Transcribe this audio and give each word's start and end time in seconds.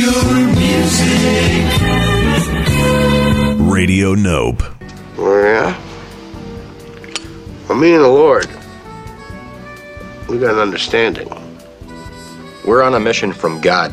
your 0.00 0.46
music. 0.56 1.66
Radio 3.70 4.14
Nope. 4.14 4.62
Oh, 5.18 5.42
yeah? 5.42 5.78
Well, 7.68 7.76
me 7.76 7.92
and 7.92 8.02
the 8.02 8.08
Lord, 8.08 8.48
we 10.30 10.38
got 10.38 10.54
an 10.54 10.58
understanding. 10.58 11.28
We're 12.66 12.82
on 12.82 12.94
a 12.94 13.00
mission 13.00 13.34
from 13.34 13.60
God. 13.60 13.92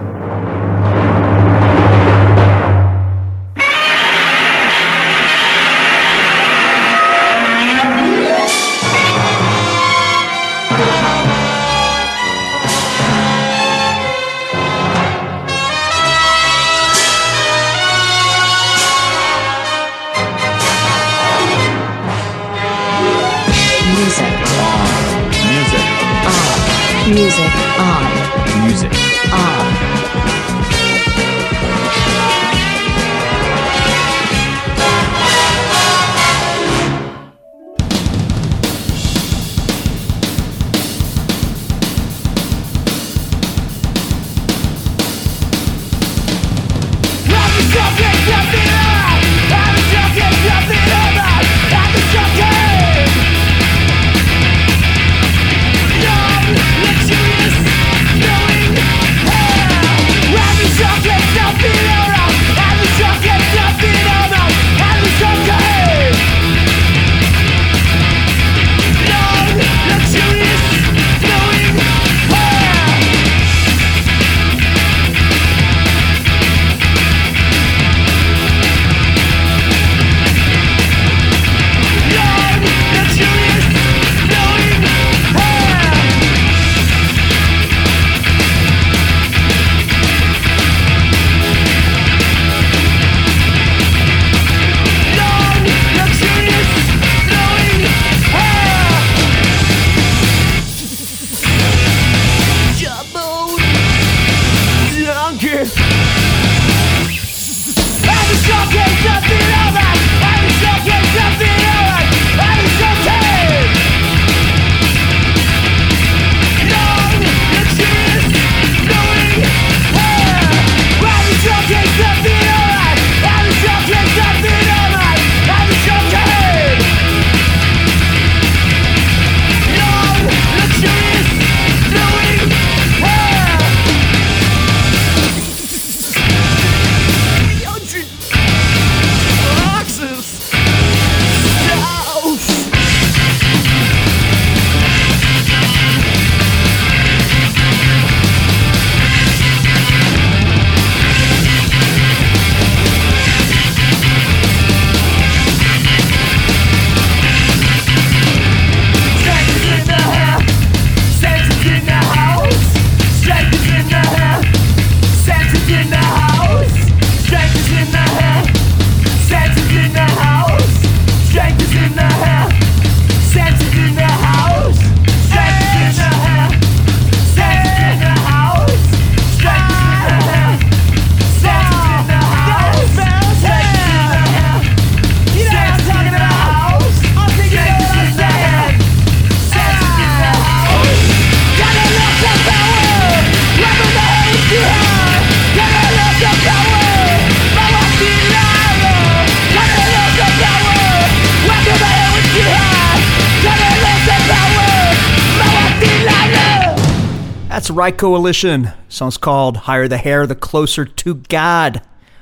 Rye 207.81 207.89
Coalition. 207.89 208.73
Song's 208.89 209.17
called 209.17 209.57
Higher 209.57 209.87
the 209.87 209.97
Hair, 209.97 210.27
the 210.27 210.35
Closer 210.35 210.85
to 210.85 211.15
God. 211.15 211.81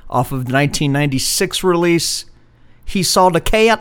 Off 0.09 0.27
of 0.27 0.45
the 0.45 0.53
1996 0.53 1.65
release, 1.65 2.23
Hee 2.85 3.03
Saw 3.03 3.29
Dhuh 3.29 3.43
Kaet. 3.43 3.79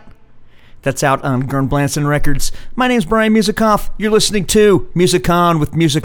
That's 0.83 1.05
out 1.05 1.23
on 1.23 1.43
Gern 1.43 1.69
Blandsten 1.69 2.09
Records. 2.09 2.51
My 2.75 2.89
name's 2.89 3.05
Brian 3.05 3.33
Musikoff. 3.33 3.91
You're 3.97 4.11
listening 4.11 4.45
to 4.47 4.91
Music 4.93 5.31
On 5.31 5.61
with 5.61 5.77
Music 5.77 6.05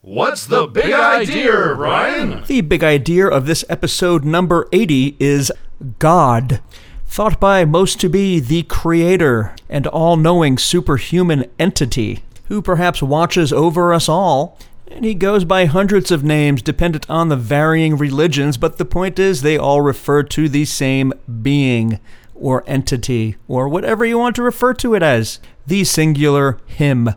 What's 0.00 0.46
the 0.46 0.66
big 0.66 0.92
idea, 0.92 1.76
Brian? 1.76 2.42
The 2.48 2.62
big 2.62 2.82
idea 2.82 3.28
of 3.28 3.46
this 3.46 3.64
episode 3.68 4.24
number 4.24 4.66
80 4.72 5.16
is 5.20 5.52
God. 6.00 6.60
Thought 7.06 7.38
by 7.38 7.64
most 7.64 8.00
to 8.00 8.08
be 8.08 8.40
the 8.40 8.64
creator 8.64 9.54
and 9.68 9.86
all 9.86 10.16
knowing 10.16 10.58
superhuman 10.58 11.44
entity 11.60 12.24
who 12.50 12.60
perhaps 12.60 13.00
watches 13.00 13.52
over 13.52 13.94
us 13.94 14.08
all, 14.08 14.58
and 14.88 15.04
he 15.04 15.14
goes 15.14 15.44
by 15.44 15.66
hundreds 15.66 16.10
of 16.10 16.24
names 16.24 16.60
dependent 16.60 17.08
on 17.08 17.28
the 17.28 17.36
varying 17.36 17.96
religions, 17.96 18.56
but 18.56 18.76
the 18.76 18.84
point 18.84 19.20
is 19.20 19.40
they 19.40 19.56
all 19.56 19.80
refer 19.80 20.24
to 20.24 20.48
the 20.48 20.64
same 20.64 21.12
being 21.42 22.00
or 22.34 22.64
entity 22.66 23.36
or 23.46 23.68
whatever 23.68 24.04
you 24.04 24.18
want 24.18 24.34
to 24.34 24.42
refer 24.42 24.74
to 24.74 24.94
it 24.94 25.02
as 25.02 25.38
the 25.64 25.84
singular 25.84 26.58
him 26.66 27.10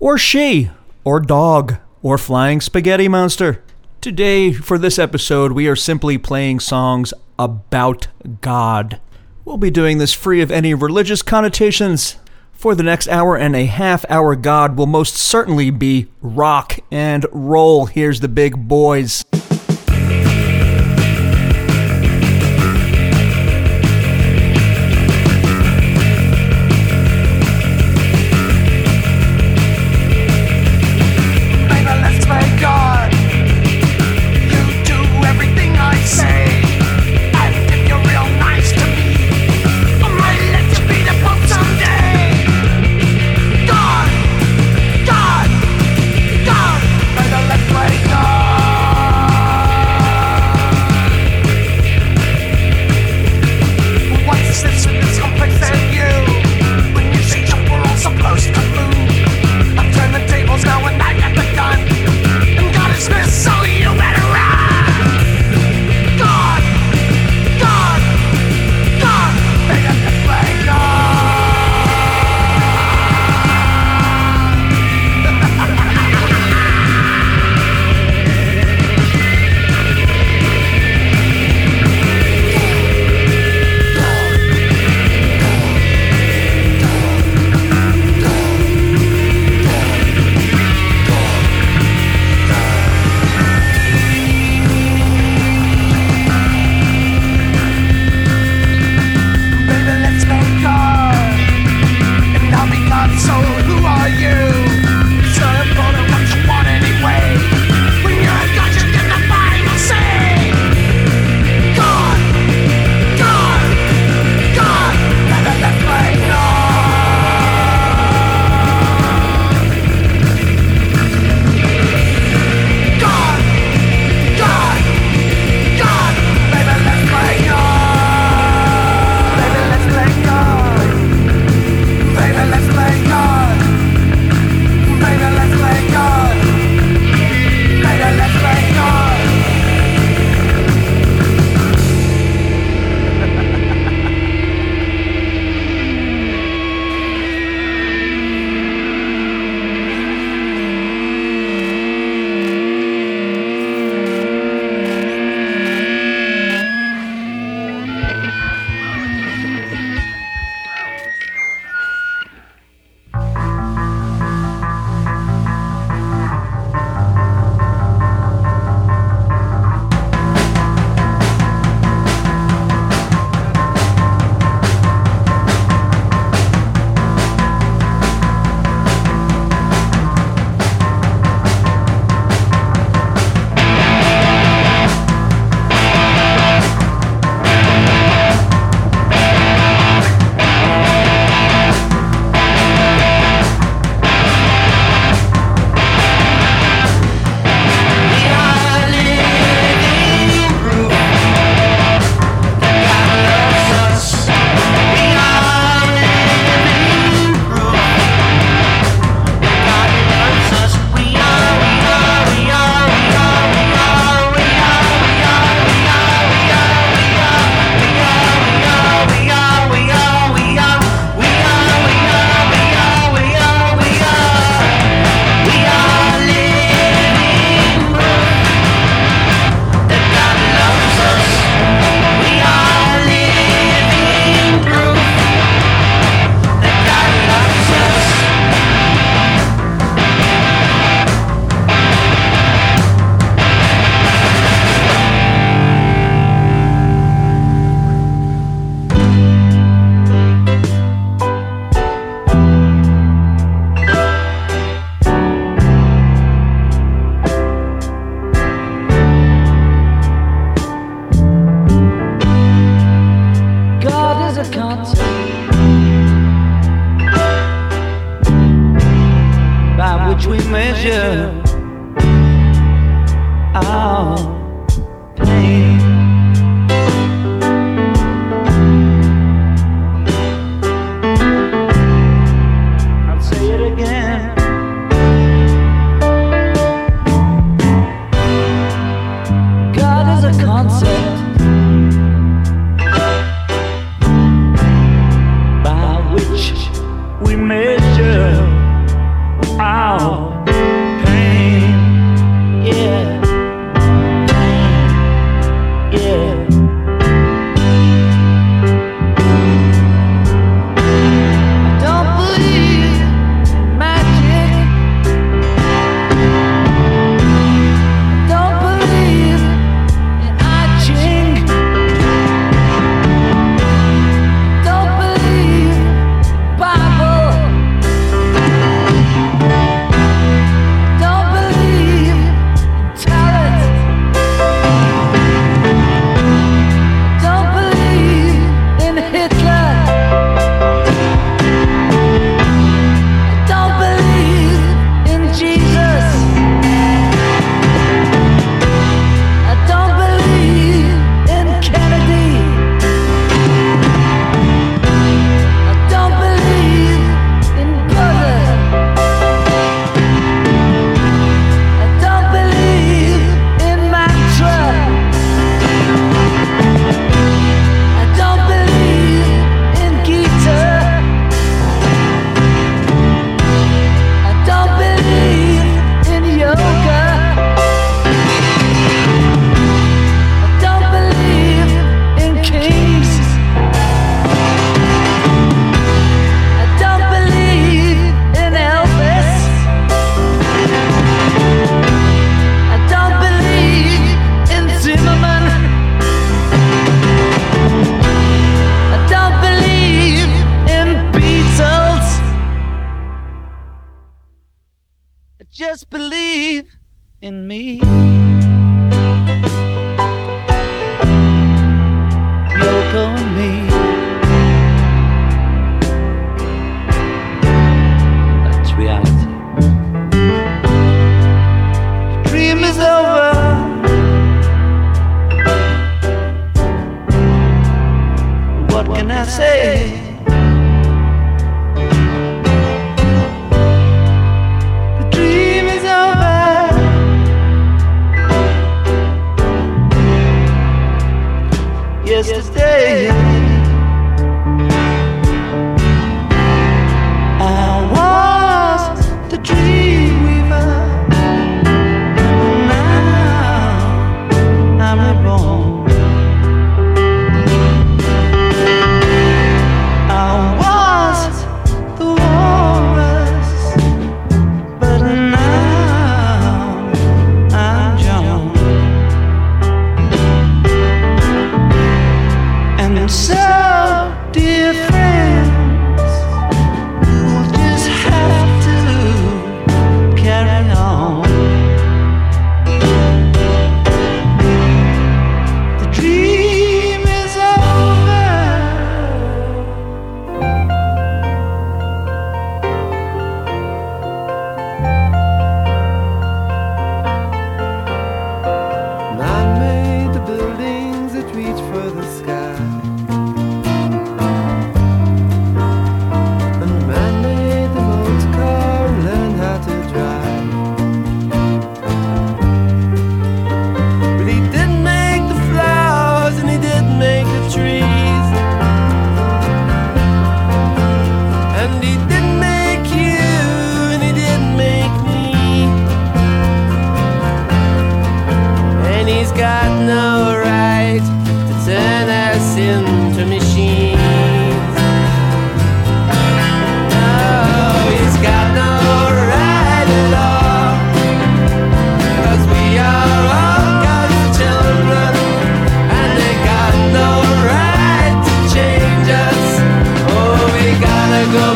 or 0.00 0.16
she 0.16 0.70
or 1.04 1.20
dog 1.20 1.76
or 2.02 2.16
flying 2.16 2.58
spaghetti 2.62 3.06
monster. 3.06 3.62
Today, 4.00 4.50
for 4.54 4.78
this 4.78 4.98
episode, 4.98 5.52
we 5.52 5.68
are 5.68 5.76
simply 5.76 6.16
playing 6.16 6.60
songs 6.60 7.12
about 7.38 8.08
God. 8.40 8.98
We'll 9.44 9.58
be 9.58 9.70
doing 9.70 9.98
this 9.98 10.14
free 10.14 10.40
of 10.40 10.50
any 10.50 10.72
religious 10.72 11.20
connotations, 11.20 12.16
for 12.64 12.74
the 12.74 12.82
next 12.82 13.08
hour 13.08 13.36
and 13.36 13.54
a 13.54 13.66
half, 13.66 14.06
our 14.08 14.34
God 14.34 14.78
will 14.78 14.86
most 14.86 15.16
certainly 15.16 15.68
be 15.68 16.06
rock 16.22 16.78
and 16.90 17.26
roll. 17.30 17.84
Here's 17.84 18.20
the 18.20 18.28
big 18.28 18.56
boys. 18.56 19.22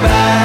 back. 0.08 0.37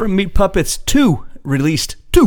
From 0.00 0.16
Meat 0.16 0.32
Puppets 0.32 0.78
2, 0.78 1.26
released 1.42 1.96
2, 2.12 2.22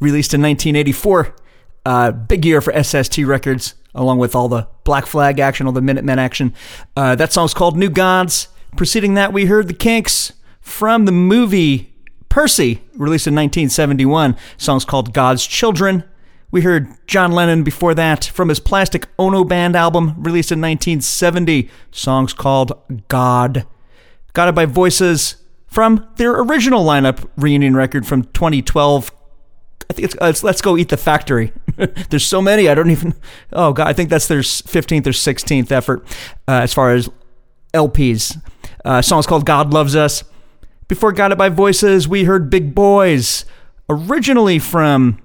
released 0.00 0.32
in 0.32 0.40
1984. 0.40 1.36
Uh, 1.84 2.10
big 2.10 2.46
year 2.46 2.62
for 2.62 2.72
SST 2.82 3.18
Records, 3.18 3.74
along 3.94 4.18
with 4.18 4.34
all 4.34 4.48
the 4.48 4.66
Black 4.84 5.04
Flag 5.04 5.38
action, 5.38 5.66
all 5.66 5.74
the 5.74 5.82
Minutemen 5.82 6.18
action. 6.18 6.54
Uh, 6.96 7.14
that 7.16 7.30
song's 7.34 7.52
called 7.52 7.76
New 7.76 7.90
Gods. 7.90 8.48
Preceding 8.78 9.12
that, 9.12 9.34
we 9.34 9.44
heard 9.44 9.68
the 9.68 9.74
Kinks 9.74 10.32
from 10.62 11.04
the 11.04 11.12
movie 11.12 11.92
Percy, 12.30 12.80
released 12.94 13.26
in 13.26 13.34
1971. 13.34 14.34
Song's 14.56 14.86
called 14.86 15.12
God's 15.12 15.46
Children. 15.46 16.04
We 16.50 16.62
heard 16.62 16.88
John 17.06 17.32
Lennon 17.32 17.62
before 17.62 17.92
that 17.92 18.24
from 18.24 18.48
his 18.48 18.58
Plastic 18.58 19.06
Ono 19.18 19.44
Band 19.44 19.76
album, 19.76 20.14
released 20.16 20.50
in 20.50 20.62
1970. 20.62 21.68
Songs 21.90 22.32
called 22.32 22.72
God. 23.08 23.66
Guided 24.32 24.54
by 24.54 24.64
Voices 24.64 25.36
from 25.68 26.08
their 26.16 26.32
original 26.40 26.84
lineup 26.84 27.28
reunion 27.36 27.76
record 27.76 28.06
from 28.06 28.24
2012. 28.24 29.12
I 29.90 29.94
think 29.94 30.04
it's, 30.04 30.14
uh, 30.20 30.26
it's 30.26 30.42
Let's 30.42 30.60
Go 30.60 30.76
Eat 30.76 30.88
the 30.88 30.96
Factory. 30.96 31.52
There's 32.10 32.26
so 32.26 32.42
many, 32.42 32.68
I 32.68 32.74
don't 32.74 32.90
even. 32.90 33.14
Oh, 33.52 33.72
God, 33.72 33.86
I 33.86 33.92
think 33.92 34.10
that's 34.10 34.26
their 34.26 34.40
15th 34.40 35.06
or 35.06 35.10
16th 35.10 35.70
effort 35.70 36.04
uh, 36.46 36.60
as 36.62 36.74
far 36.74 36.92
as 36.92 37.08
LPs. 37.72 38.42
Uh, 38.84 39.02
song's 39.02 39.26
called 39.26 39.46
God 39.46 39.72
Loves 39.72 39.94
Us. 39.94 40.24
Before 40.88 41.12
Guided 41.12 41.38
by 41.38 41.50
Voices, 41.50 42.08
we 42.08 42.24
heard 42.24 42.48
Big 42.48 42.74
Boys, 42.74 43.44
originally 43.90 44.58
from 44.58 45.20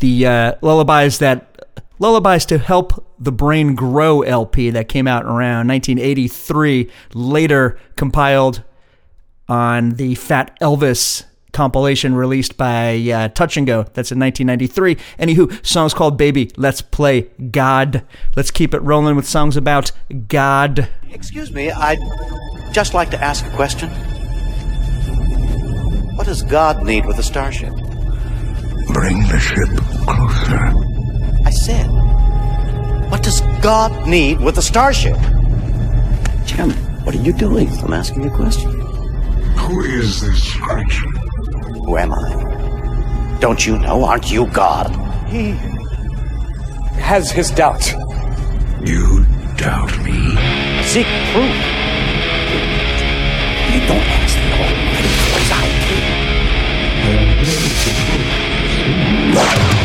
the 0.00 0.26
uh, 0.26 0.54
Lullabies 0.62 1.18
that 1.20 1.54
Lullabies 2.00 2.44
to 2.46 2.58
Help 2.58 3.06
the 3.18 3.30
Brain 3.30 3.76
Grow 3.76 4.22
LP 4.22 4.70
that 4.70 4.88
came 4.88 5.06
out 5.06 5.24
around 5.24 5.68
1983, 5.68 6.90
later 7.14 7.78
compiled 7.96 8.64
on 9.48 9.90
the 9.90 10.14
Fat 10.14 10.58
Elvis 10.60 11.24
compilation 11.54 12.14
released 12.14 12.58
by 12.58 12.96
uh, 13.10 13.28
Touch 13.28 13.56
and 13.56 13.66
Go. 13.66 13.84
That's 13.84 14.12
in 14.12 14.18
1993. 14.18 14.96
Anywho, 15.18 15.64
songs 15.64 15.94
called 15.94 16.18
Baby, 16.18 16.50
Let's 16.56 16.82
Play 16.82 17.22
God. 17.50 18.04
Let's 18.36 18.50
keep 18.50 18.74
it 18.74 18.80
rolling 18.80 19.16
with 19.16 19.26
songs 19.26 19.56
about 19.56 19.92
God. 20.28 20.88
Excuse 21.10 21.52
me, 21.52 21.70
I'd 21.70 22.00
just 22.72 22.92
like 22.92 23.10
to 23.12 23.22
ask 23.22 23.46
a 23.46 23.50
question. 23.50 23.88
What 26.16 26.26
does 26.26 26.42
God 26.42 26.84
need 26.84 27.06
with 27.06 27.18
a 27.18 27.22
starship? 27.22 27.72
Bring 28.92 29.20
the 29.28 29.38
ship 29.40 29.68
closer. 30.06 30.72
I 31.46 31.50
said, 31.50 31.86
what 33.10 33.22
does 33.22 33.40
God 33.62 34.06
need 34.06 34.40
with 34.40 34.58
a 34.58 34.62
starship? 34.62 35.16
Jim, 36.46 36.70
what 37.04 37.14
are 37.14 37.22
you 37.22 37.32
doing? 37.32 37.68
I'm 37.80 37.92
asking 37.92 38.24
you 38.24 38.30
a 38.30 38.36
question. 38.36 38.73
Who 39.66 39.80
is 39.80 40.20
this 40.20 40.54
creature? 40.56 41.08
Who 41.08 41.96
am 41.96 42.12
I? 42.12 43.38
Don't 43.40 43.66
you 43.66 43.78
know? 43.78 44.04
Aren't 44.04 44.30
you 44.30 44.46
God? 44.48 44.90
He 45.28 45.52
has 47.00 47.30
his 47.30 47.50
doubts. 47.50 47.92
You 48.82 49.24
doubt 49.56 49.98
me? 50.04 50.36
Seek 50.84 51.06
proof. 51.32 51.56
You 53.72 53.80
don't 53.88 54.06
ask 54.20 54.36
the 54.36 54.50
almighty 54.60 55.12
what 55.32 55.50
I 55.50 55.64
do. 59.78 59.83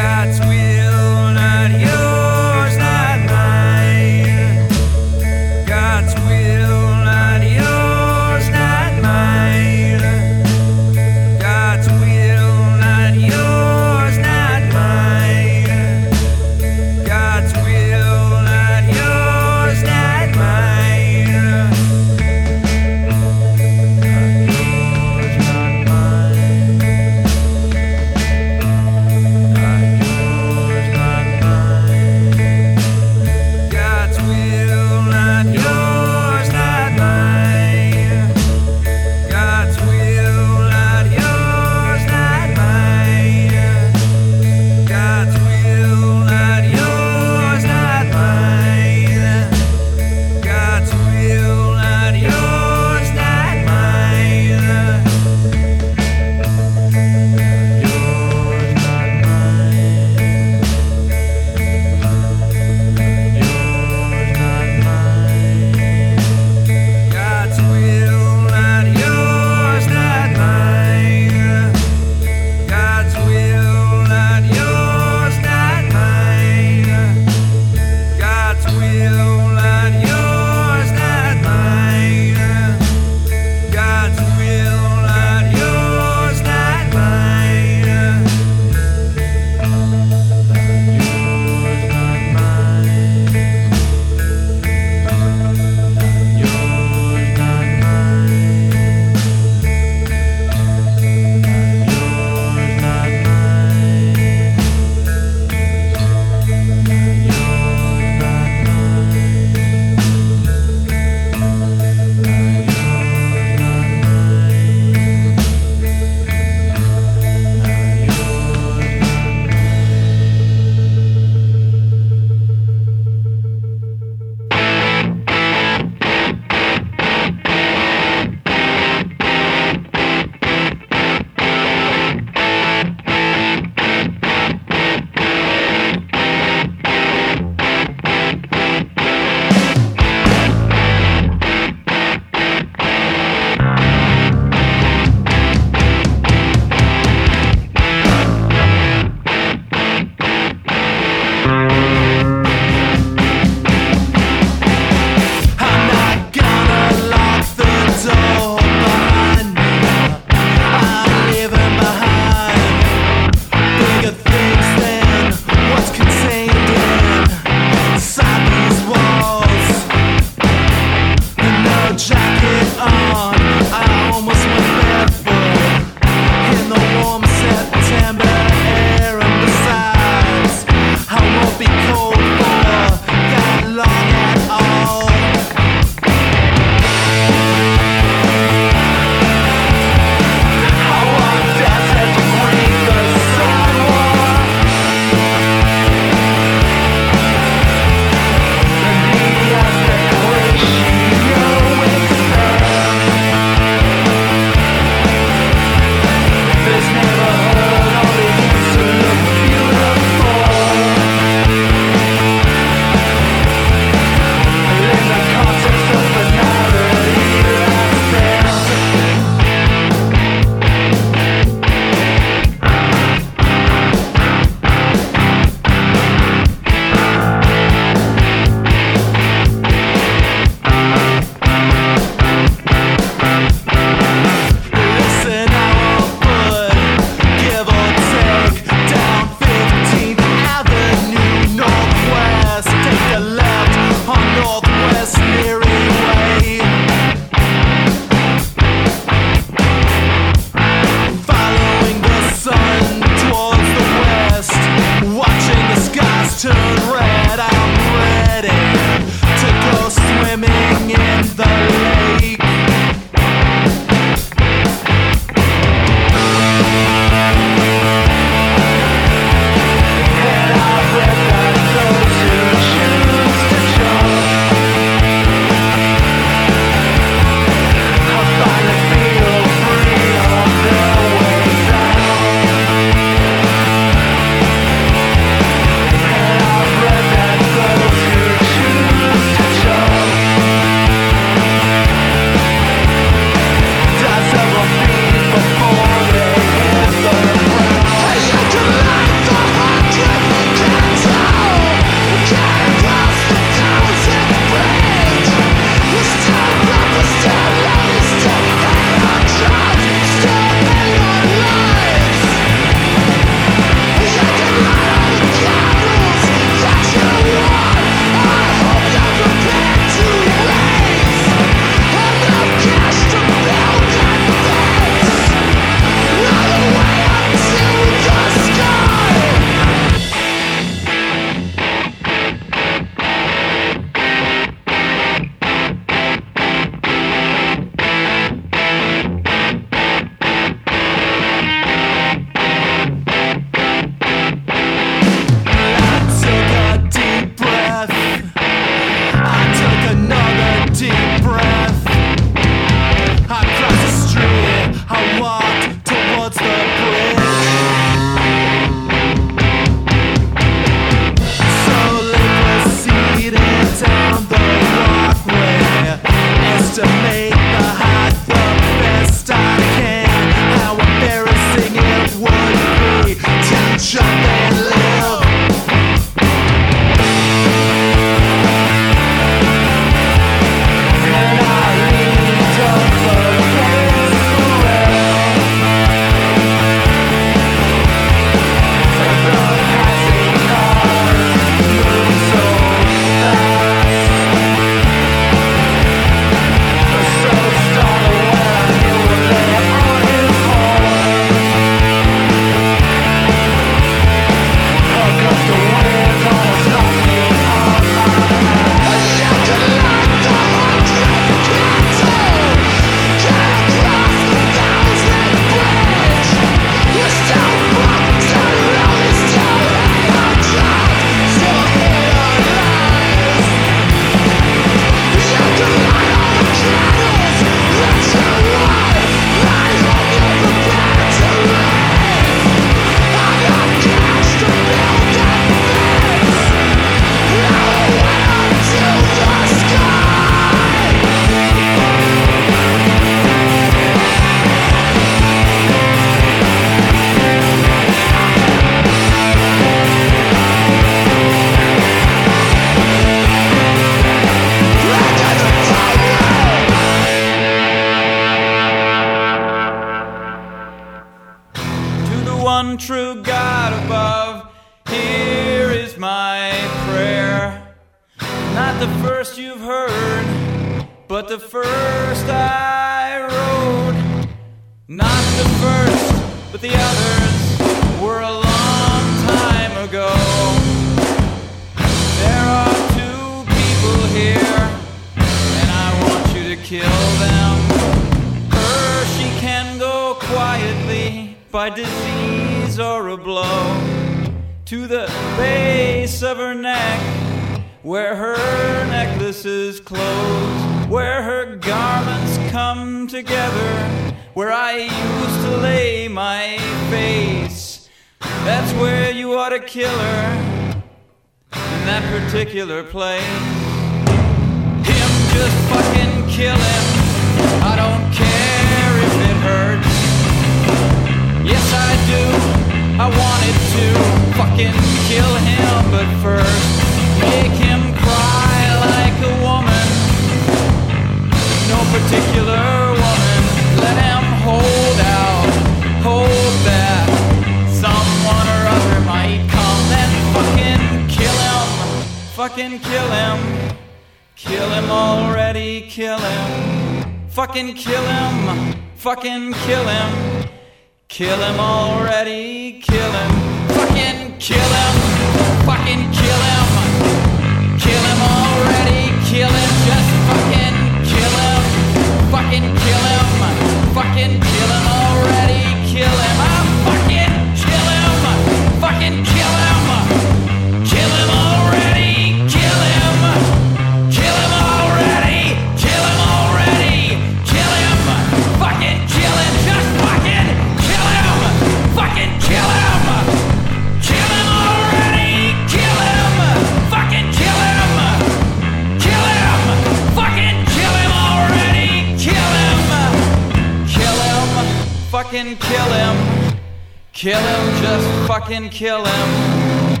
Kill 597.18 597.40
him, 597.40 597.82
just 597.82 598.28
fucking 598.28 598.68
kill 598.68 599.04
him. 599.04 600.00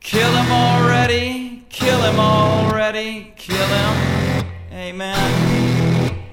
Kill 0.00 0.32
him 0.32 0.50
already, 0.50 1.64
kill 1.68 2.00
him 2.00 2.18
already, 2.18 3.32
kill 3.36 3.64
him. 3.64 4.44
Amen. 4.72 6.24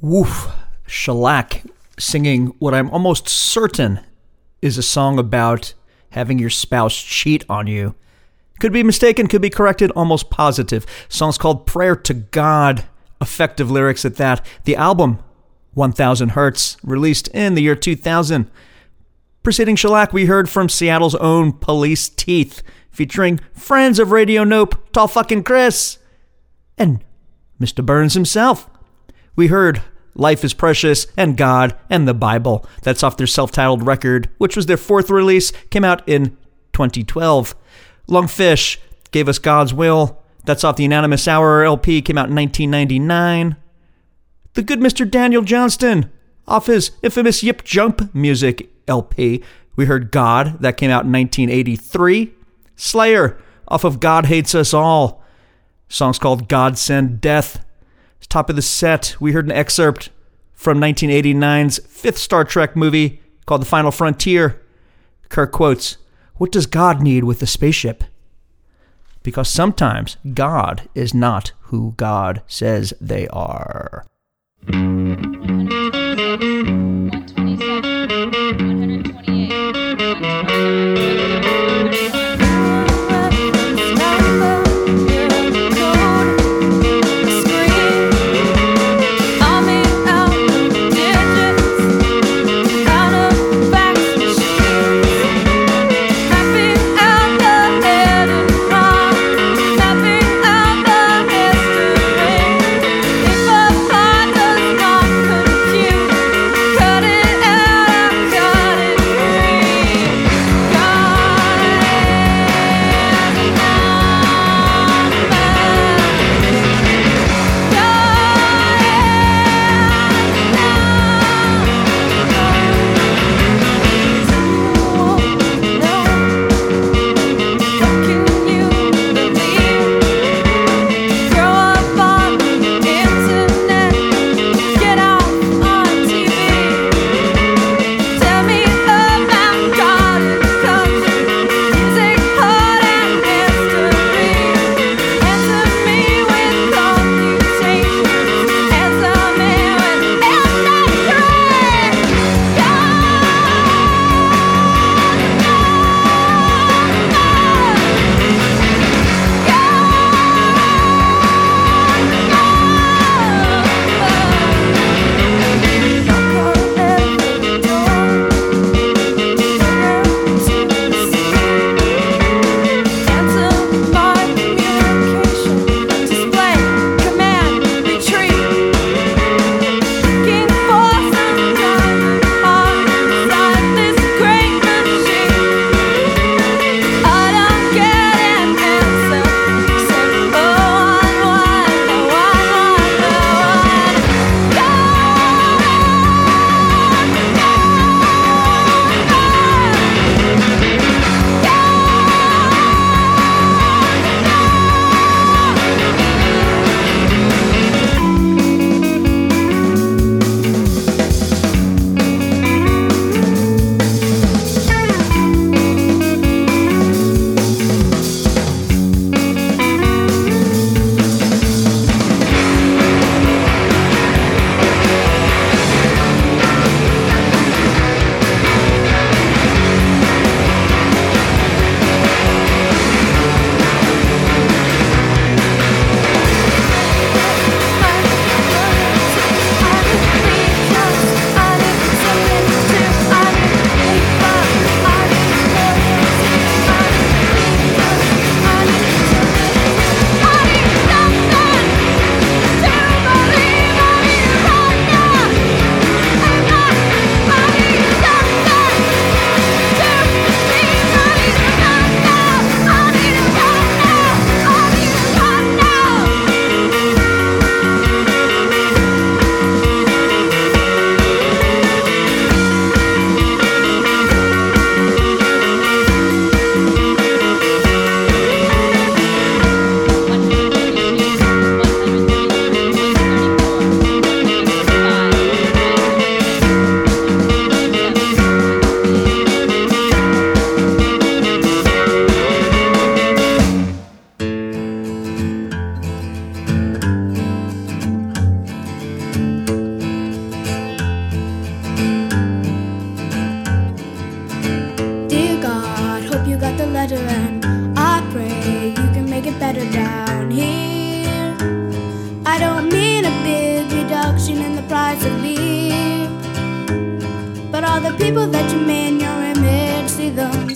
Woof. 0.00 0.48
Shellac 0.88 1.62
singing 1.96 2.54
what 2.58 2.74
I'm 2.74 2.90
almost 2.90 3.28
certain 3.28 4.00
is 4.62 4.78
a 4.78 4.82
song 4.82 5.16
about 5.16 5.74
having 6.10 6.40
your 6.40 6.50
spouse 6.50 7.00
cheat 7.00 7.44
on 7.48 7.68
you. 7.68 7.94
Could 8.58 8.72
be 8.72 8.82
mistaken, 8.82 9.28
could 9.28 9.42
be 9.42 9.50
corrected, 9.50 9.92
almost 9.92 10.28
positive. 10.28 10.84
Song's 11.08 11.38
called 11.38 11.66
Prayer 11.68 11.94
to 11.94 12.14
God. 12.14 12.86
Effective 13.20 13.70
lyrics 13.70 14.04
at 14.04 14.16
that. 14.16 14.44
The 14.64 14.74
album, 14.74 15.20
1000 15.74 16.30
Hurts, 16.30 16.78
released 16.82 17.28
in 17.28 17.54
the 17.54 17.62
year 17.62 17.76
2000. 17.76 18.50
Preceding 19.46 19.76
Shellac, 19.76 20.12
we 20.12 20.26
heard 20.26 20.50
from 20.50 20.68
Seattle's 20.68 21.14
own 21.14 21.52
Police 21.52 22.08
Teeth, 22.08 22.64
featuring 22.90 23.38
friends 23.52 24.00
of 24.00 24.10
Radio 24.10 24.42
Nope, 24.42 24.92
Tall 24.92 25.06
Fucking 25.06 25.44
Chris, 25.44 25.98
and 26.76 27.04
Mr. 27.60 27.86
Burns 27.86 28.14
himself. 28.14 28.68
We 29.36 29.46
heard 29.46 29.82
Life 30.16 30.42
is 30.42 30.52
Precious 30.52 31.06
and 31.16 31.36
God 31.36 31.76
and 31.88 32.08
the 32.08 32.12
Bible. 32.12 32.66
That's 32.82 33.04
off 33.04 33.16
their 33.16 33.28
self 33.28 33.52
titled 33.52 33.86
record, 33.86 34.28
which 34.38 34.56
was 34.56 34.66
their 34.66 34.76
fourth 34.76 35.10
release, 35.10 35.52
came 35.70 35.84
out 35.84 36.02
in 36.08 36.36
2012. 36.72 37.54
Lungfish 38.08 38.78
gave 39.12 39.28
us 39.28 39.38
God's 39.38 39.72
Will. 39.72 40.20
That's 40.44 40.64
off 40.64 40.74
the 40.74 40.82
Unanimous 40.82 41.28
Hour 41.28 41.62
LP, 41.62 42.02
came 42.02 42.18
out 42.18 42.30
in 42.30 42.34
1999. 42.34 43.54
The 44.54 44.62
good 44.62 44.80
Mr. 44.80 45.08
Daniel 45.08 45.42
Johnston, 45.42 46.10
off 46.48 46.66
his 46.66 46.90
infamous 47.00 47.44
Yip 47.44 47.62
Jump 47.62 48.12
music 48.12 48.72
LP. 48.88 49.42
We 49.76 49.84
heard 49.86 50.10
God, 50.10 50.60
that 50.60 50.76
came 50.76 50.90
out 50.90 51.04
in 51.04 51.12
1983. 51.12 52.32
Slayer, 52.76 53.38
off 53.68 53.84
of 53.84 54.00
God 54.00 54.26
Hates 54.26 54.54
Us 54.54 54.72
All. 54.72 55.22
Song's 55.88 56.18
called 56.18 56.48
God 56.48 56.78
Send 56.78 57.20
Death. 57.20 57.64
Top 58.28 58.50
of 58.50 58.56
the 58.56 58.62
set, 58.62 59.16
we 59.20 59.32
heard 59.32 59.46
an 59.46 59.52
excerpt 59.52 60.10
from 60.52 60.80
1989's 60.80 61.78
fifth 61.86 62.18
Star 62.18 62.44
Trek 62.44 62.74
movie 62.74 63.20
called 63.46 63.62
The 63.62 63.66
Final 63.66 63.92
Frontier. 63.92 64.60
Kirk 65.28 65.52
quotes, 65.52 65.98
What 66.36 66.50
does 66.50 66.66
God 66.66 67.00
need 67.00 67.24
with 67.24 67.40
a 67.42 67.46
spaceship? 67.46 68.04
Because 69.22 69.48
sometimes 69.48 70.16
God 70.34 70.88
is 70.94 71.14
not 71.14 71.52
who 71.60 71.94
God 71.96 72.42
says 72.46 72.94
they 73.00 73.28
are. 73.28 74.04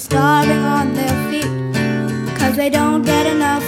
Starving 0.01 0.65
on 0.79 0.95
their 0.95 1.17
feet. 1.31 2.39
Cause 2.39 2.57
they 2.57 2.71
don't 2.71 3.03
get 3.03 3.27
enough 3.27 3.60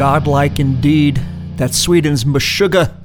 godlike 0.00 0.58
indeed. 0.58 1.20
That's 1.56 1.76
Sweden's 1.76 2.24
Meshuggah 2.24 2.96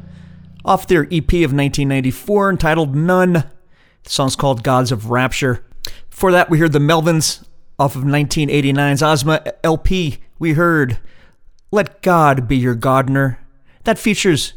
off 0.64 0.88
their 0.88 1.04
EP 1.12 1.28
of 1.34 1.52
1994 1.52 2.52
entitled 2.52 2.96
None. 2.96 3.34
The 3.34 4.10
song's 4.10 4.38
called 4.38 4.64
Gods 4.64 4.94
of 4.94 5.10
Rapture. 5.10 5.66
Before 6.10 6.32
that, 6.32 6.50
we 6.50 6.58
heard 6.58 6.72
the 6.72 6.80
Melvins 6.80 7.46
off 7.78 7.98
of 7.98 8.04
1989's 8.04 9.04
Ozma 9.04 9.44
LP. 9.62 10.20
We 10.40 10.54
heard 10.54 11.00
Let 11.70 12.02
God 12.02 12.48
Be 12.48 12.56
Your 12.56 12.76
Gardener. 12.76 13.40
That 13.84 14.00
features 14.00 14.54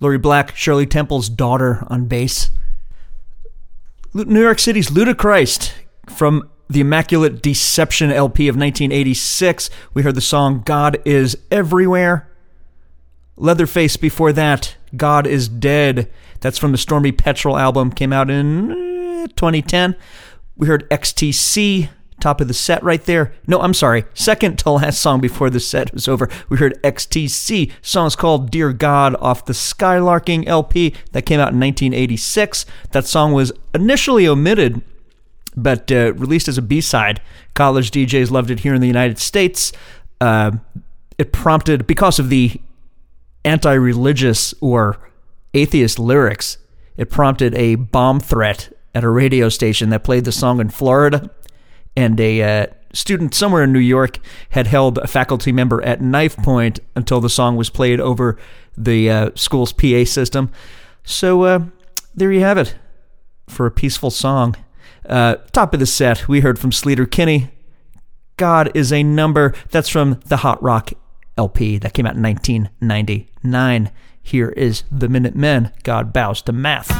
Lori 0.00 0.16
Black, 0.16 0.56
Shirley 0.56 0.86
Temple's 0.86 1.28
daughter 1.28 1.84
on 1.88 2.06
bass. 2.06 2.48
New 4.14 4.40
York 4.40 4.60
City's 4.60 4.90
Ludichrist 4.90 5.74
from 6.08 6.48
the 6.70 6.80
Immaculate 6.80 7.42
Deception 7.42 8.12
LP 8.12 8.46
of 8.46 8.54
1986. 8.54 9.70
We 9.92 10.02
heard 10.02 10.14
the 10.14 10.20
song 10.20 10.62
God 10.64 11.02
is 11.04 11.36
Everywhere. 11.50 12.30
Leatherface 13.36 13.96
before 13.96 14.32
that, 14.32 14.76
God 14.96 15.26
is 15.26 15.48
Dead. 15.48 16.08
That's 16.40 16.58
from 16.58 16.70
the 16.70 16.78
Stormy 16.78 17.10
Petrel 17.10 17.58
album, 17.58 17.90
came 17.90 18.12
out 18.12 18.30
in 18.30 18.70
eh, 18.70 19.26
2010. 19.34 19.96
We 20.56 20.68
heard 20.68 20.88
XTC, 20.90 21.88
top 22.20 22.40
of 22.40 22.46
the 22.46 22.54
set 22.54 22.82
right 22.84 23.02
there. 23.04 23.32
No, 23.48 23.60
I'm 23.60 23.74
sorry, 23.74 24.04
second 24.14 24.58
to 24.60 24.70
last 24.70 25.00
song 25.00 25.20
before 25.20 25.50
the 25.50 25.58
set 25.58 25.92
was 25.92 26.06
over. 26.06 26.28
We 26.48 26.58
heard 26.58 26.80
XTC. 26.84 27.72
Song's 27.82 28.14
called 28.14 28.50
Dear 28.50 28.72
God 28.72 29.16
off 29.16 29.44
the 29.44 29.54
Skylarking 29.54 30.46
LP 30.46 30.94
that 31.12 31.22
came 31.22 31.40
out 31.40 31.52
in 31.52 31.58
1986. 31.58 32.64
That 32.92 33.06
song 33.06 33.32
was 33.32 33.50
initially 33.74 34.28
omitted 34.28 34.82
but 35.56 35.90
uh, 35.90 36.12
released 36.14 36.48
as 36.48 36.58
a 36.58 36.62
B-side. 36.62 37.20
College 37.54 37.90
DJs 37.90 38.30
loved 38.30 38.50
it 38.50 38.60
here 38.60 38.74
in 38.74 38.80
the 38.80 38.86
United 38.86 39.18
States. 39.18 39.72
Uh, 40.20 40.52
it 41.18 41.32
prompted, 41.32 41.86
because 41.86 42.18
of 42.18 42.30
the 42.30 42.60
anti-religious 43.44 44.54
or 44.60 44.98
atheist 45.54 45.98
lyrics, 45.98 46.58
it 46.96 47.10
prompted 47.10 47.54
a 47.54 47.74
bomb 47.76 48.20
threat 48.20 48.72
at 48.94 49.04
a 49.04 49.08
radio 49.08 49.48
station 49.48 49.90
that 49.90 50.04
played 50.04 50.24
the 50.24 50.32
song 50.32 50.60
in 50.60 50.68
Florida, 50.68 51.30
and 51.96 52.20
a 52.20 52.42
uh, 52.42 52.66
student 52.92 53.34
somewhere 53.34 53.64
in 53.64 53.72
New 53.72 53.78
York 53.78 54.18
had 54.50 54.66
held 54.66 54.98
a 54.98 55.06
faculty 55.06 55.52
member 55.52 55.82
at 55.82 56.00
knife 56.00 56.36
point 56.36 56.80
until 56.94 57.20
the 57.20 57.28
song 57.28 57.56
was 57.56 57.70
played 57.70 58.00
over 58.00 58.36
the 58.76 59.10
uh, 59.10 59.30
school's 59.34 59.72
PA 59.72 60.04
system. 60.04 60.50
So 61.04 61.42
uh, 61.42 61.60
there 62.14 62.32
you 62.32 62.40
have 62.40 62.58
it 62.58 62.74
for 63.48 63.66
a 63.66 63.70
peaceful 63.70 64.10
song. 64.10 64.56
Uh, 65.10 65.34
top 65.50 65.74
of 65.74 65.80
the 65.80 65.86
set, 65.86 66.28
we 66.28 66.40
heard 66.40 66.56
from 66.56 66.70
Sleater 66.70 67.10
Kinney. 67.10 67.50
God 68.36 68.70
is 68.76 68.92
a 68.92 69.02
number. 69.02 69.52
That's 69.70 69.88
from 69.88 70.20
the 70.26 70.38
Hot 70.38 70.62
Rock 70.62 70.92
LP 71.36 71.78
that 71.78 71.94
came 71.94 72.06
out 72.06 72.14
in 72.14 72.22
1999. 72.22 73.90
Here 74.22 74.50
is 74.50 74.84
The 74.90 75.08
Minutemen. 75.08 75.72
God 75.82 76.12
bows 76.12 76.42
to 76.42 76.52
math. 76.52 76.90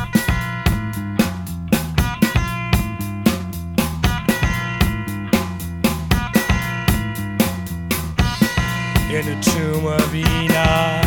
in 9.12 9.26
the 9.26 9.40
tomb 9.42 9.86
of 9.86 10.14
Enoch, 10.14 11.04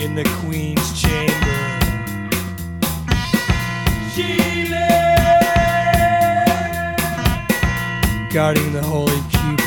in 0.00 0.14
the 0.14 0.24
Queen's 0.40 1.00
chamber. 1.00 1.31
Lay, 4.14 4.66
guarding 8.30 8.72
the 8.72 8.82
holy 8.82 9.16
cubit. 9.30 9.64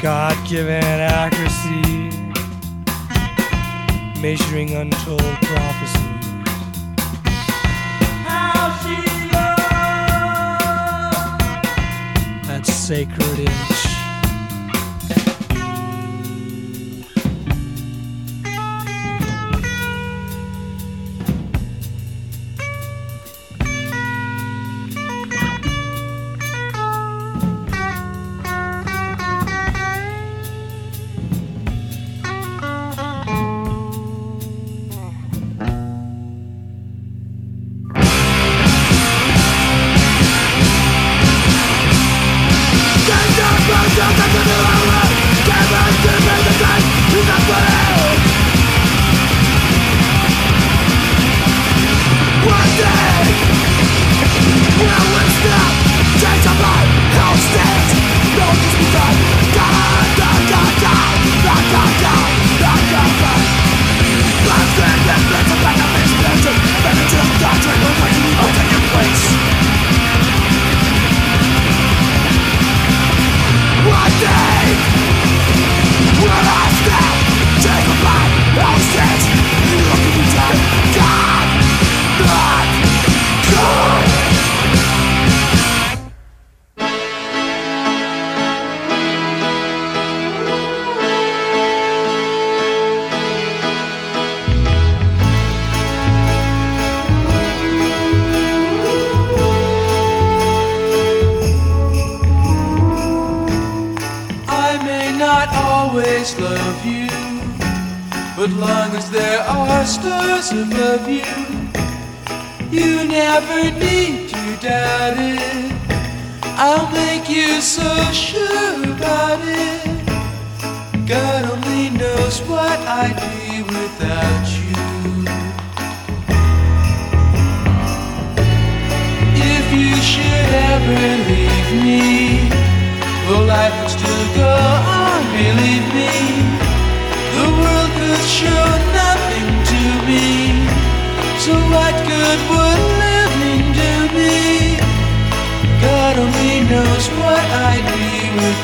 God-given 0.00 0.84
accuracy 0.84 2.10
measuring 4.20 4.74
untold 4.74 5.20
prophecies. 5.42 6.07
Sacred 12.88 13.40
inch. 13.40 13.87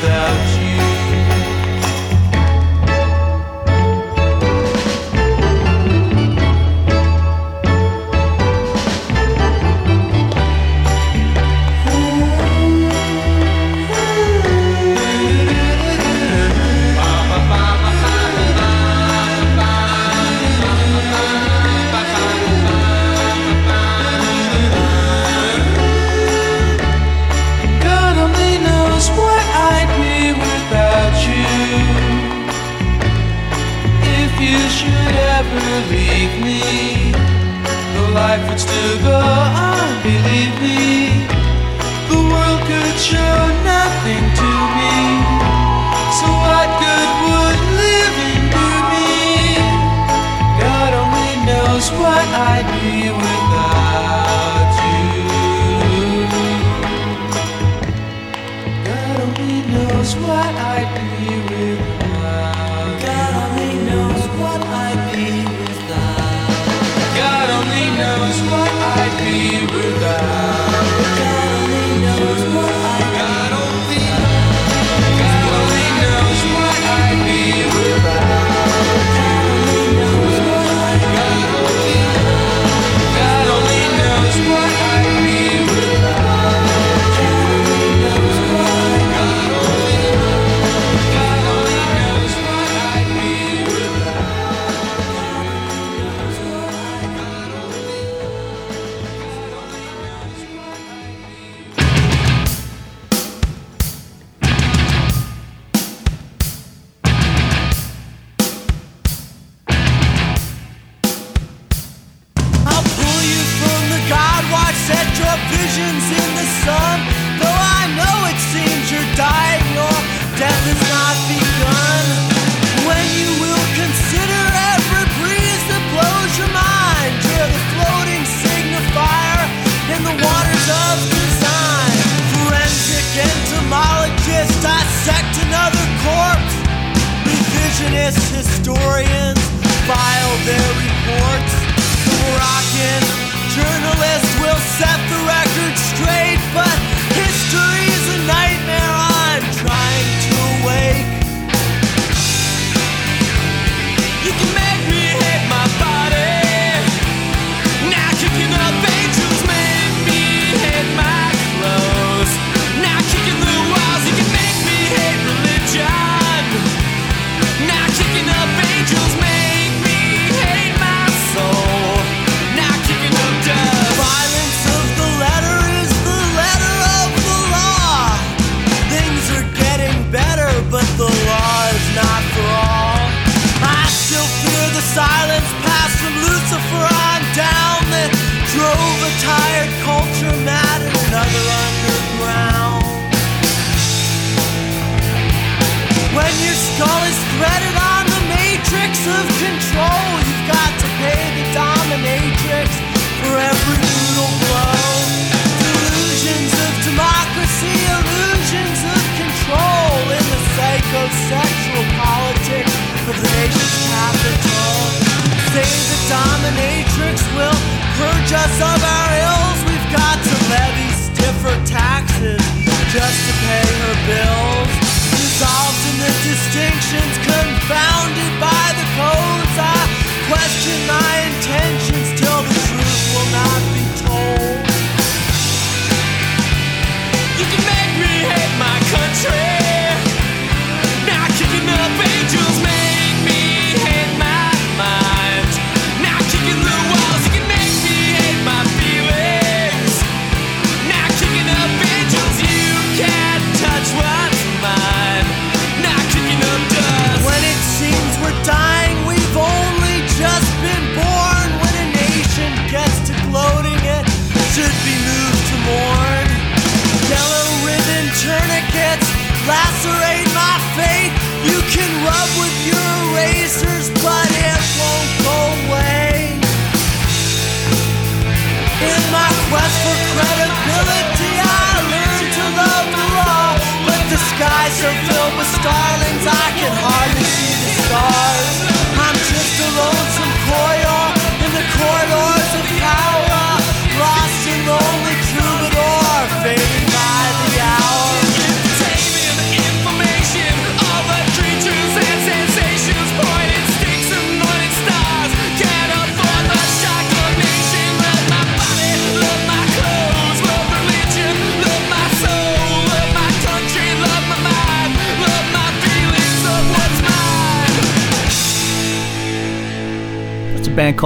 Without. 0.01 0.54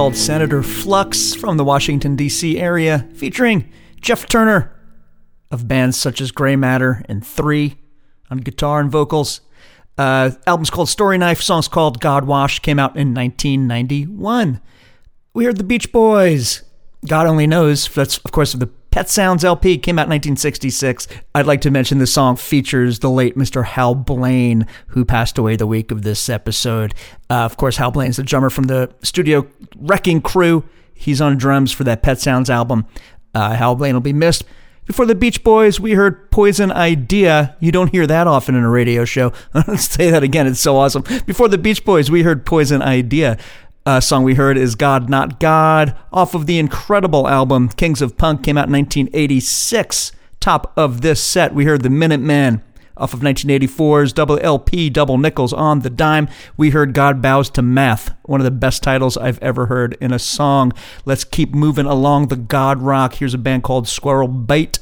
called 0.00 0.16
Senator 0.16 0.62
Flux 0.62 1.34
from 1.34 1.58
the 1.58 1.62
Washington, 1.62 2.16
D.C. 2.16 2.58
area, 2.58 3.06
featuring 3.12 3.70
Jeff 4.00 4.26
Turner 4.26 4.74
of 5.50 5.68
bands 5.68 5.98
such 5.98 6.22
as 6.22 6.30
Gray 6.30 6.56
Matter 6.56 7.04
and 7.06 7.22
Three 7.22 7.76
on 8.30 8.38
guitar 8.38 8.80
and 8.80 8.90
vocals. 8.90 9.42
Uh, 9.98 10.30
album's 10.46 10.70
called 10.70 10.88
Storyknife, 10.88 11.42
song's 11.42 11.68
called 11.68 12.00
Godwash, 12.00 12.62
came 12.62 12.78
out 12.78 12.96
in 12.96 13.12
1991. 13.12 14.62
We 15.34 15.44
heard 15.44 15.58
the 15.58 15.64
Beach 15.64 15.92
Boys. 15.92 16.62
God 17.06 17.26
only 17.26 17.46
knows. 17.46 17.86
That's, 17.86 18.16
of 18.16 18.32
course, 18.32 18.54
the 18.54 18.70
Pet 18.90 19.08
Sounds 19.08 19.44
LP 19.44 19.78
came 19.78 19.98
out 19.98 20.06
in 20.06 20.10
1966. 20.10 21.06
I'd 21.34 21.46
like 21.46 21.60
to 21.60 21.70
mention 21.70 21.98
the 21.98 22.06
song 22.06 22.36
features 22.36 22.98
the 22.98 23.10
late 23.10 23.36
Mr. 23.36 23.64
Hal 23.64 23.94
Blaine, 23.94 24.66
who 24.88 25.04
passed 25.04 25.38
away 25.38 25.54
the 25.56 25.66
week 25.66 25.90
of 25.92 26.02
this 26.02 26.28
episode. 26.28 26.92
Uh, 27.28 27.44
of 27.44 27.56
course, 27.56 27.76
Hal 27.76 27.92
Blaine's 27.92 28.16
the 28.16 28.24
drummer 28.24 28.50
from 28.50 28.64
the 28.64 28.92
studio 29.02 29.46
Wrecking 29.76 30.20
Crew. 30.20 30.64
He's 30.92 31.20
on 31.20 31.36
drums 31.38 31.70
for 31.70 31.84
that 31.84 32.02
Pet 32.02 32.20
Sounds 32.20 32.50
album. 32.50 32.86
Uh, 33.32 33.54
Hal 33.54 33.76
Blaine 33.76 33.94
will 33.94 34.00
be 34.00 34.12
missed. 34.12 34.44
Before 34.86 35.06
the 35.06 35.14
Beach 35.14 35.44
Boys, 35.44 35.78
we 35.78 35.92
heard 35.92 36.32
Poison 36.32 36.72
Idea. 36.72 37.56
You 37.60 37.70
don't 37.70 37.92
hear 37.92 38.08
that 38.08 38.26
often 38.26 38.56
in 38.56 38.64
a 38.64 38.68
radio 38.68 39.04
show. 39.04 39.32
Let's 39.54 39.84
say 39.88 40.10
that 40.10 40.24
again. 40.24 40.48
It's 40.48 40.58
so 40.58 40.76
awesome. 40.76 41.04
Before 41.26 41.46
the 41.46 41.58
Beach 41.58 41.84
Boys, 41.84 42.10
we 42.10 42.24
heard 42.24 42.44
Poison 42.44 42.82
Idea. 42.82 43.38
Uh, 43.86 43.98
song 43.98 44.24
we 44.24 44.34
heard 44.34 44.58
is 44.58 44.74
God 44.74 45.08
Not 45.08 45.40
God 45.40 45.96
off 46.12 46.34
of 46.34 46.46
the 46.46 46.58
incredible 46.58 47.26
album 47.26 47.68
Kings 47.70 48.02
of 48.02 48.18
Punk 48.18 48.44
came 48.44 48.58
out 48.58 48.68
in 48.68 48.72
1986. 48.74 50.12
Top 50.38 50.72
of 50.76 51.00
this 51.00 51.22
set, 51.22 51.54
we 51.54 51.64
heard 51.64 51.82
the 51.82 51.90
Minutemen 51.90 52.62
off 53.00 53.14
of 53.14 53.20
1984's 53.20 54.12
double 54.12 54.38
LP 54.42 54.90
Double 54.90 55.16
Nickels 55.16 55.52
on 55.52 55.80
the 55.80 55.90
Dime. 55.90 56.28
We 56.56 56.70
heard 56.70 56.92
God 56.92 57.22
Bows 57.22 57.48
to 57.50 57.62
Math, 57.62 58.14
one 58.24 58.40
of 58.40 58.44
the 58.44 58.50
best 58.50 58.82
titles 58.82 59.16
I've 59.16 59.38
ever 59.42 59.66
heard 59.66 59.96
in 60.00 60.12
a 60.12 60.18
song. 60.18 60.72
Let's 61.06 61.24
keep 61.24 61.54
moving 61.54 61.86
along 61.86 62.28
the 62.28 62.36
God 62.36 62.82
Rock. 62.82 63.14
Here's 63.14 63.34
a 63.34 63.38
band 63.38 63.62
called 63.62 63.88
Squirrel 63.88 64.28
Bait. 64.28 64.78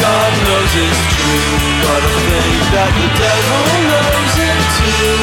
God 0.00 0.32
knows 0.44 0.74
it's 0.74 1.02
true, 1.14 1.56
but 1.82 2.02
I 2.02 2.16
think 2.28 2.62
that 2.74 2.90
the 2.98 3.08
devil 3.22 3.64
knows 3.88 4.34
it 4.50 4.60
too. 4.76 5.16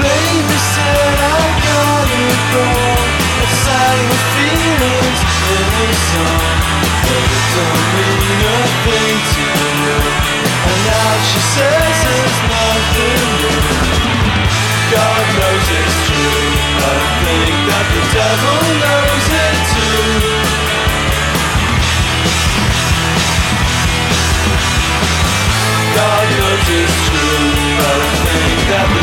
Baby 0.00 0.56
said 0.56 1.16
I 1.20 1.44
got 1.60 2.08
it 2.08 2.40
wrong. 2.56 3.04
I 3.36 3.46
sang 3.52 4.00
the 4.08 4.20
feelings 4.32 5.20
in 5.20 5.66
a 5.76 5.88
song, 6.08 6.56
but 7.04 7.20
it 7.20 7.44
don't 7.52 7.84
mean 8.00 8.40
a 8.48 8.60
thing 8.80 9.16
to 9.28 9.44
you. 9.84 9.98
And 10.40 10.80
now 10.88 11.12
she 11.28 11.40
says 11.52 11.96
there's 12.00 12.38
nothing 12.48 13.20
new. 13.44 13.60
God 14.88 15.24
knows 15.36 15.66
it's 15.68 15.96
true. 16.08 16.48
I 16.80 16.96
think 17.28 17.54
that 17.68 17.86
the 17.92 18.02
devil 18.16 18.60
knows 18.80 19.09
that 28.70 28.99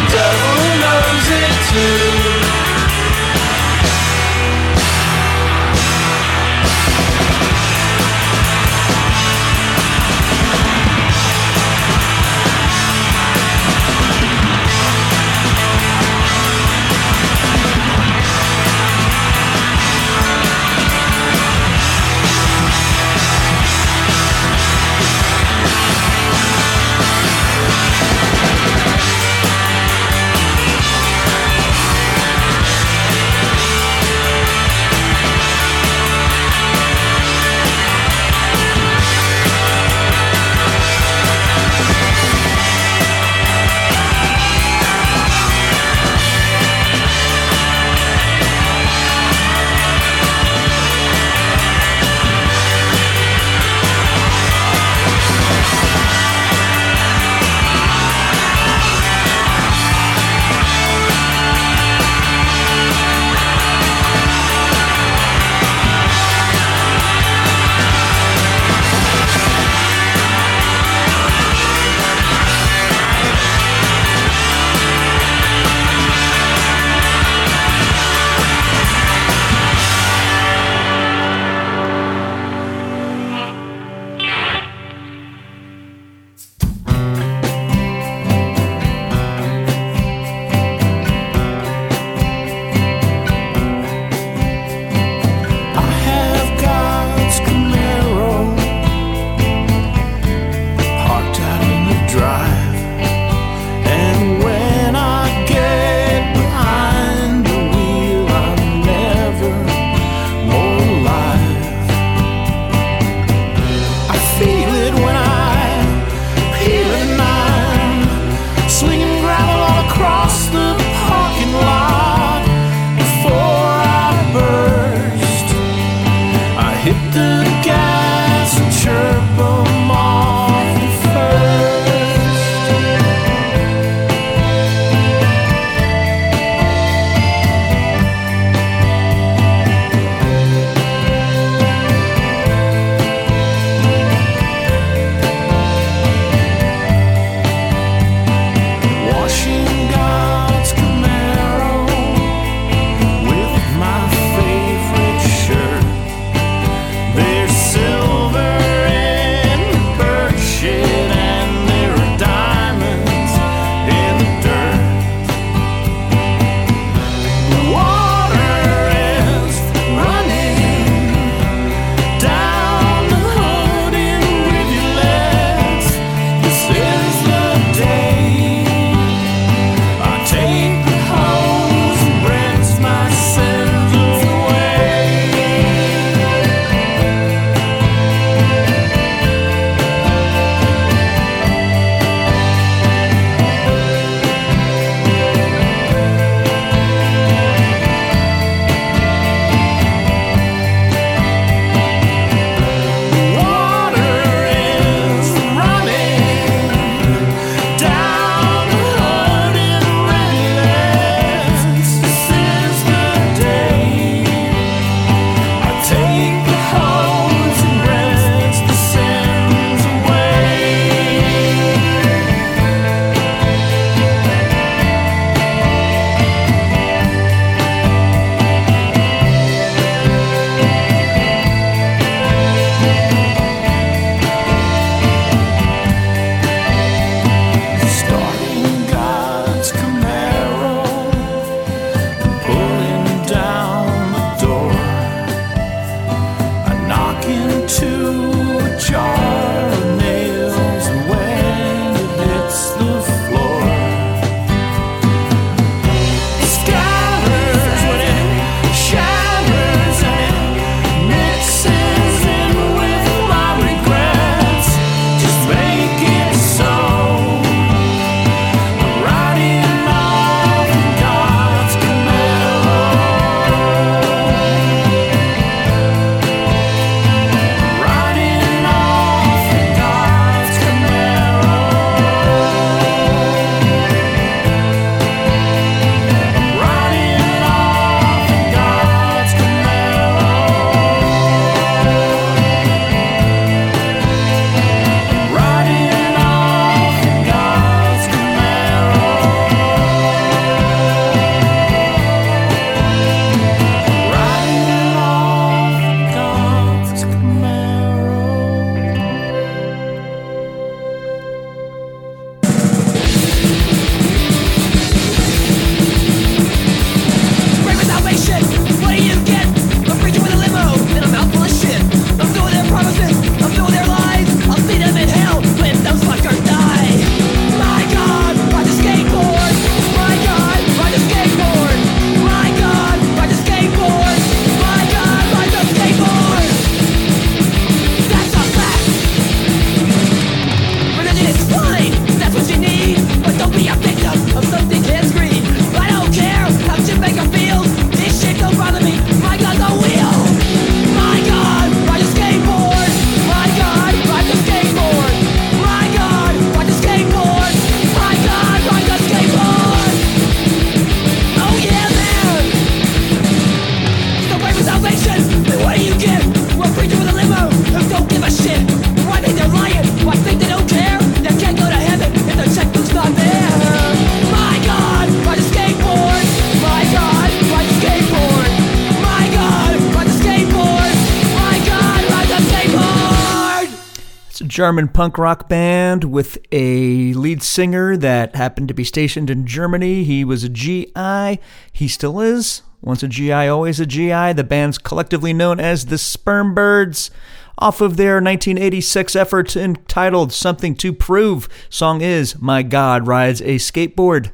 German 384.57 384.88
punk 384.88 385.19
rock 385.19 385.47
band 385.47 386.05
with 386.05 386.39
a 386.51 387.13
lead 387.13 387.43
singer 387.43 387.95
that 387.95 388.35
happened 388.35 388.67
to 388.69 388.73
be 388.73 388.84
stationed 388.84 389.29
in 389.29 389.45
Germany. 389.45 390.03
He 390.03 390.25
was 390.25 390.43
a 390.43 390.49
GI. 390.49 391.39
He 391.71 391.88
still 391.88 392.19
is. 392.19 392.63
Once 392.81 393.03
a 393.03 393.07
GI, 393.07 393.31
always 393.31 393.79
a 393.79 393.85
GI. 393.85 394.34
The 394.34 394.43
band's 394.43 394.79
collectively 394.79 395.31
known 395.31 395.59
as 395.59 395.85
the 395.85 395.97
Spermbirds. 395.97 397.11
Off 397.59 397.81
of 397.81 397.97
their 397.97 398.15
1986 398.15 399.15
effort 399.15 399.55
entitled 399.55 400.34
Something 400.34 400.73
to 400.77 400.91
Prove, 400.91 401.47
song 401.69 402.01
is 402.01 402.41
My 402.41 402.63
God 402.63 403.05
Rides 403.05 403.41
a 403.41 403.57
Skateboard. 403.57 404.31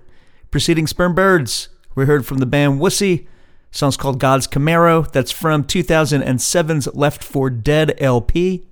Preceding 0.51 0.85
Spermbirds, 0.85 1.67
we 1.95 2.05
heard 2.05 2.25
from 2.25 2.37
the 2.37 2.45
band 2.45 2.79
Wussy. 2.79 3.27
Song's 3.71 3.97
called 3.97 4.21
God's 4.21 4.47
Camaro. 4.47 5.11
That's 5.11 5.31
from 5.31 5.65
2007's 5.65 6.87
Left 6.95 7.21
for 7.21 7.49
Dead 7.49 7.93
LP. 7.97 8.63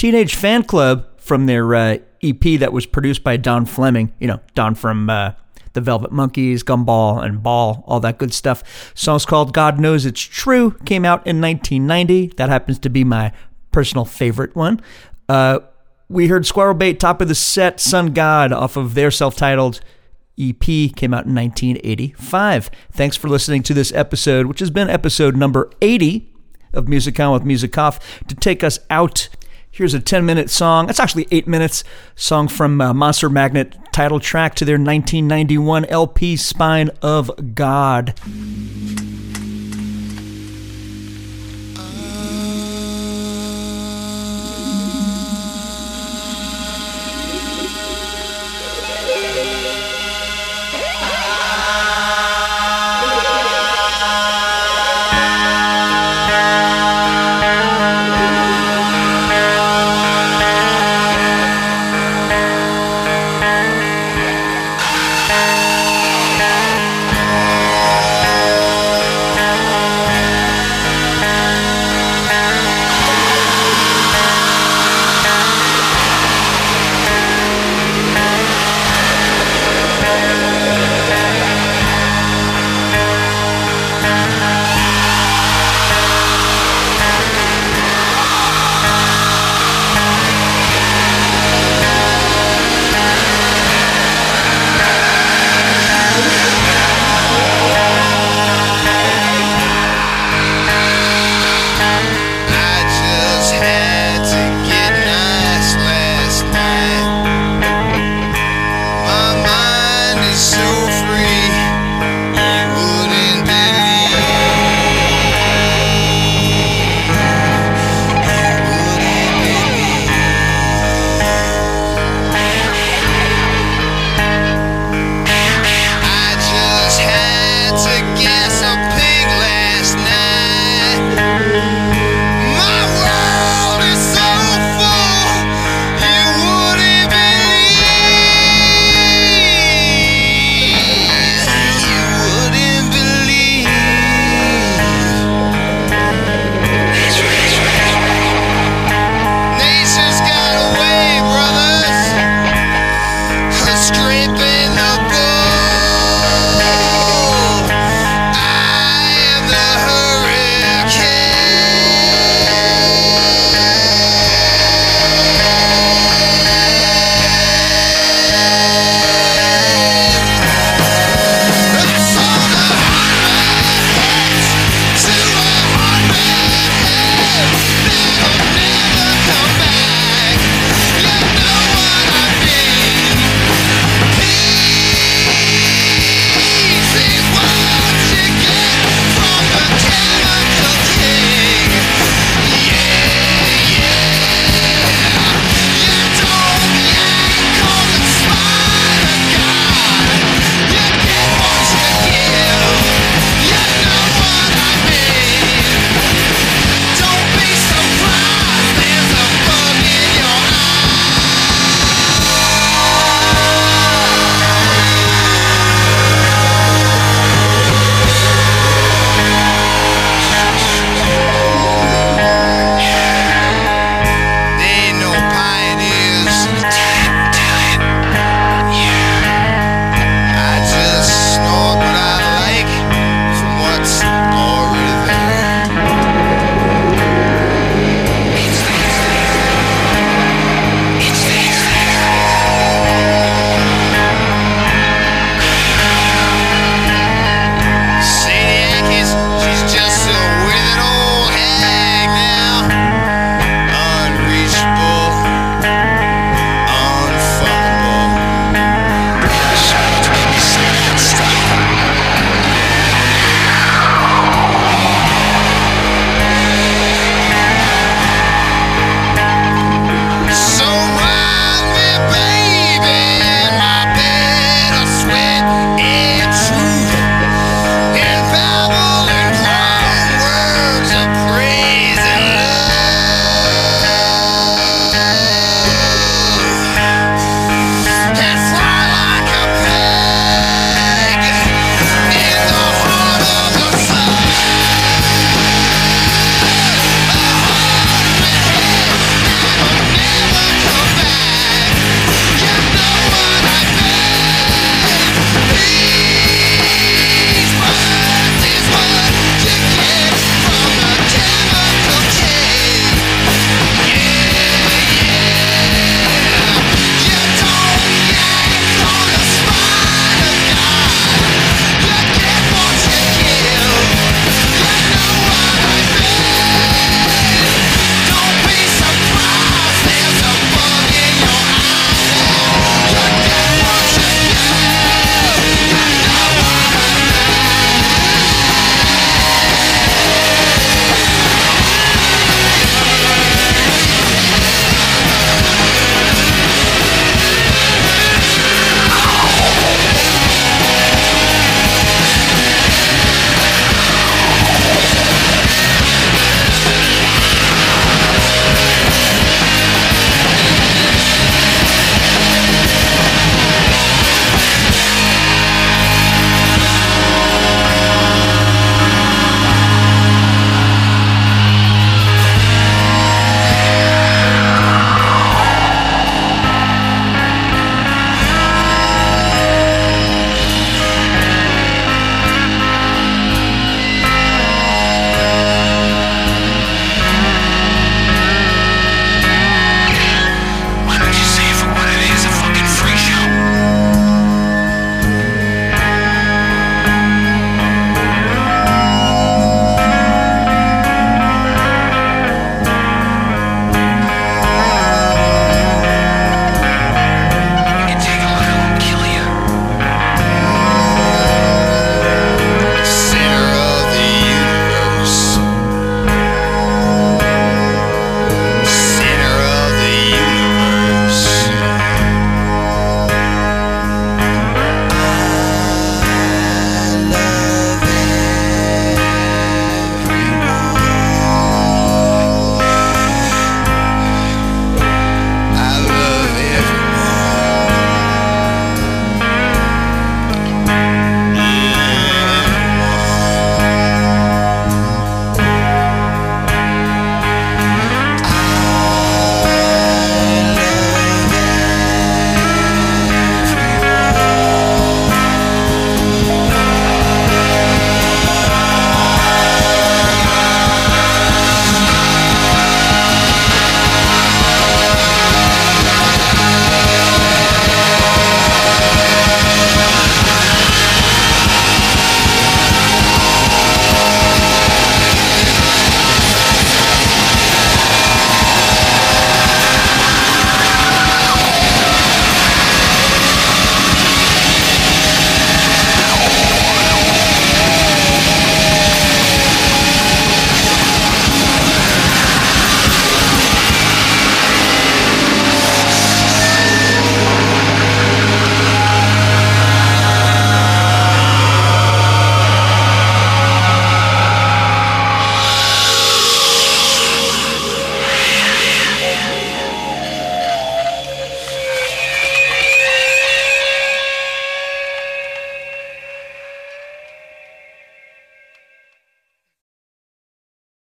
Teenage 0.00 0.34
Fanclub 0.34 1.04
from 1.18 1.44
their 1.44 1.74
uh, 1.74 1.98
EP 2.22 2.58
that 2.58 2.72
was 2.72 2.86
produced 2.86 3.22
by 3.22 3.36
Don 3.36 3.66
Fleming. 3.66 4.14
You 4.18 4.28
know, 4.28 4.40
Don 4.54 4.74
from 4.74 5.10
uh, 5.10 5.32
the 5.74 5.82
Velvet 5.82 6.10
Monkeys, 6.10 6.62
Gumball, 6.62 7.22
and 7.22 7.42
Ball, 7.42 7.84
all 7.86 8.00
that 8.00 8.16
good 8.16 8.32
stuff. 8.32 8.92
Song's 8.94 9.26
called 9.26 9.52
God 9.52 9.78
Knows 9.78 10.06
It's 10.06 10.22
True. 10.22 10.70
Came 10.86 11.04
out 11.04 11.26
in 11.26 11.38
1990. 11.42 12.28
That 12.38 12.48
happens 12.48 12.78
to 12.78 12.88
be 12.88 13.04
my 13.04 13.30
personal 13.72 14.06
favorite 14.06 14.56
one. 14.56 14.80
Uh, 15.28 15.58
we 16.08 16.28
heard 16.28 16.46
Squirrel 16.46 16.72
Bait, 16.72 16.98
top 16.98 17.20
of 17.20 17.28
the 17.28 17.34
set, 17.34 17.78
Sun 17.78 18.14
God, 18.14 18.52
off 18.52 18.78
of 18.78 18.94
their 18.94 19.10
self 19.10 19.36
titled 19.36 19.82
EP, 20.38 20.62
came 20.62 21.12
out 21.12 21.26
in 21.26 21.34
1985. 21.34 22.70
Thanks 22.90 23.18
for 23.18 23.28
listening 23.28 23.62
to 23.64 23.74
this 23.74 23.92
episode, 23.92 24.46
which 24.46 24.60
has 24.60 24.70
been 24.70 24.88
episode 24.88 25.36
number 25.36 25.70
80 25.82 26.32
of 26.72 26.88
Music 26.88 27.20
On 27.20 27.34
with 27.34 27.44
Music 27.44 27.76
Off. 27.76 28.00
To 28.28 28.34
take 28.34 28.64
us 28.64 28.78
out, 28.88 29.28
here's 29.70 29.94
a 29.94 30.00
10 30.00 30.26
minute 30.26 30.50
song. 30.50 30.90
It's 30.90 31.00
actually 31.00 31.26
8 31.30 31.46
minutes. 31.46 31.84
Song 32.16 32.48
from 32.48 32.80
uh, 32.80 32.92
Monster 32.92 33.30
Magnet, 33.30 33.76
title 33.92 34.20
track 34.20 34.54
to 34.56 34.64
their 34.64 34.74
1991 34.74 35.84
LP, 35.86 36.36
Spine 36.36 36.90
of 37.02 37.54
God. 37.54 38.14